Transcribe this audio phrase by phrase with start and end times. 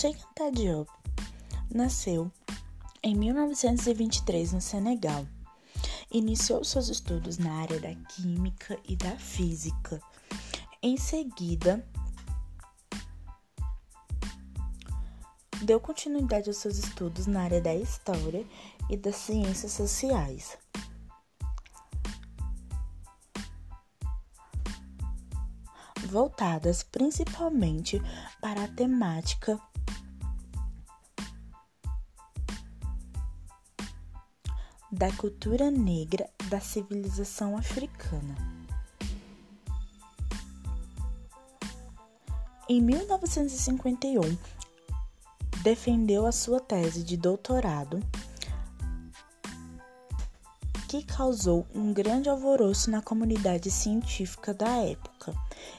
[0.00, 0.18] Cheikh
[0.54, 0.88] Diop
[1.74, 2.32] nasceu
[3.02, 5.26] em 1923 no Senegal.
[6.10, 10.00] Iniciou seus estudos na área da química e da física.
[10.82, 11.86] Em seguida,
[15.60, 18.46] deu continuidade aos seus estudos na área da história
[18.88, 20.56] e das ciências sociais.
[26.10, 28.02] Voltadas principalmente
[28.40, 29.58] para a temática
[34.90, 38.34] da cultura negra da civilização africana.
[42.68, 44.36] Em 1951,
[45.62, 48.00] defendeu a sua tese de doutorado,
[50.88, 55.09] que causou um grande alvoroço na comunidade científica da época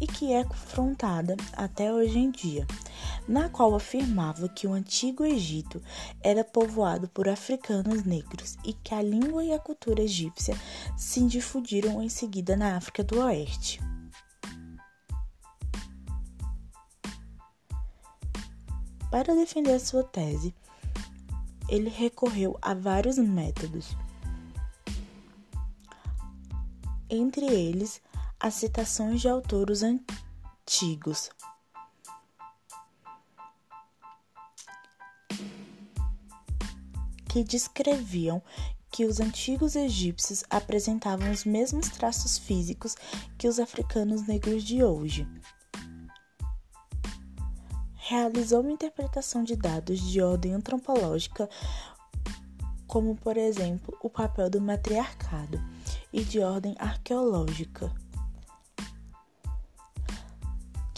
[0.00, 2.66] e que é confrontada até hoje em dia,
[3.26, 5.82] na qual afirmava que o antigo Egito
[6.22, 10.56] era povoado por africanos negros e que a língua e a cultura egípcia
[10.96, 13.80] se difundiram em seguida na África do Oeste.
[19.10, 20.54] Para defender sua tese,
[21.68, 23.96] ele recorreu a vários métodos,
[27.10, 28.00] entre eles
[28.42, 31.30] as citações de autores antigos.
[37.28, 38.42] Que descreviam
[38.90, 42.96] que os antigos egípcios apresentavam os mesmos traços físicos
[43.38, 45.26] que os africanos negros de hoje.
[47.94, 51.48] Realizou uma interpretação de dados de ordem antropológica,
[52.88, 55.62] como por exemplo o papel do matriarcado
[56.12, 57.90] e de ordem arqueológica,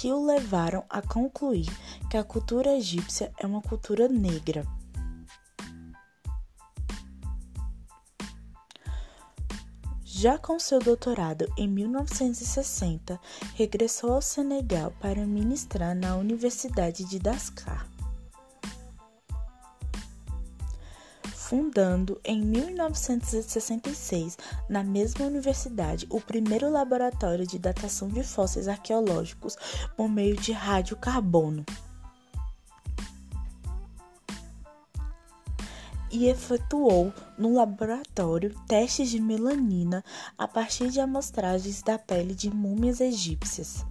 [0.00, 1.68] que o levaram a concluir
[2.08, 4.66] que a cultura egípcia é uma cultura negra.
[10.02, 13.20] Já com seu doutorado em 1960,
[13.54, 17.89] regressou ao Senegal para ministrar na Universidade de Dakar.
[21.50, 24.38] Fundando em 1966,
[24.68, 29.56] na mesma universidade, o primeiro laboratório de datação de fósseis arqueológicos
[29.96, 31.66] por meio de radiocarbono.
[36.08, 40.04] E efetuou no laboratório testes de melanina
[40.38, 43.84] a partir de amostragens da pele de múmias egípcias.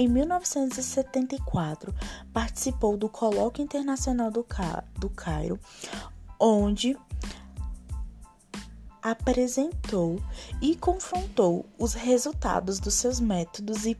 [0.00, 1.92] Em 1974,
[2.32, 5.58] participou do Colóquio Internacional do, Ca do Cairo,
[6.38, 6.96] onde
[9.02, 10.22] apresentou
[10.62, 13.98] e confrontou os resultados dos seus métodos e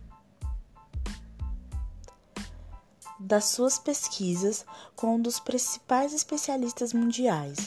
[3.18, 7.58] das suas pesquisas com um dos principais especialistas mundiais.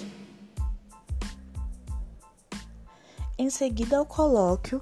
[3.38, 4.82] Em seguida ao colóquio,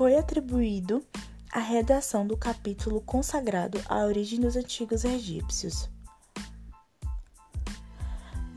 [0.00, 1.04] foi atribuído
[1.52, 5.90] a redação do capítulo consagrado à origem dos antigos egípcios.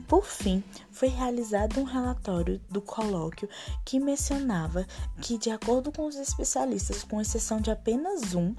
[0.07, 3.49] Por fim, foi realizado um relatório do colóquio
[3.83, 4.87] que mencionava
[5.21, 8.55] que, de acordo com os especialistas, com exceção de apenas um,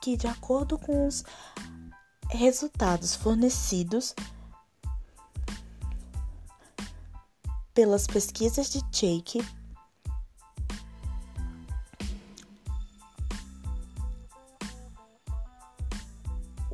[0.00, 1.22] que, de acordo com os
[2.30, 4.14] resultados fornecidos
[7.74, 9.44] pelas pesquisas de Cheike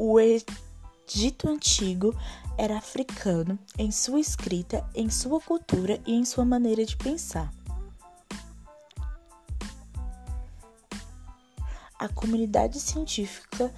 [0.05, 2.13] O Egito Antigo
[2.59, 7.55] era africano em sua escrita, em sua cultura e em sua maneira de pensar.
[11.97, 13.73] A comunidade científica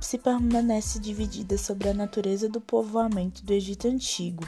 [0.00, 4.42] se permanece dividida sobre a natureza do povoamento do Egito Antigo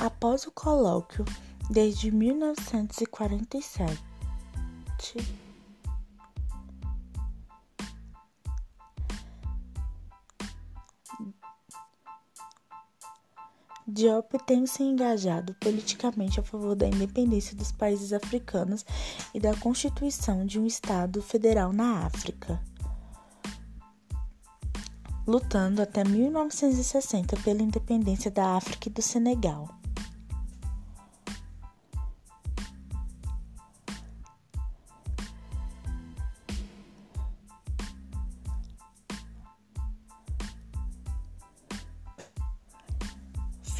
[0.00, 1.26] Após o colóquio,
[1.68, 4.02] desde 1947,
[13.86, 18.86] Diop tem se engajado politicamente a favor da independência dos países africanos
[19.34, 22.58] e da constituição de um Estado federal na África,
[25.26, 29.79] lutando até 1960 pela independência da África e do Senegal.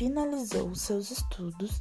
[0.01, 1.79] Finalizou seus estudos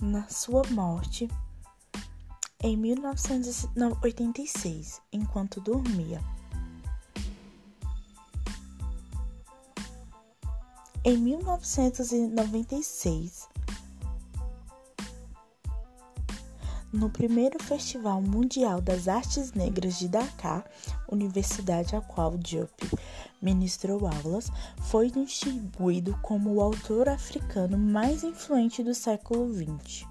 [0.00, 1.28] na sua morte
[2.62, 6.22] em 1986, enquanto dormia.
[11.04, 13.46] Em 1996,
[16.92, 20.64] no primeiro Festival Mundial das Artes Negras de Dakar,
[21.08, 22.70] universidade a qual Diop
[23.40, 24.50] ministrou aulas,
[24.82, 30.09] foi distinguido como o autor africano mais influente do século XX.